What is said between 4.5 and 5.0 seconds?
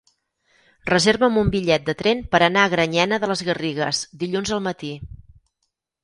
al matí.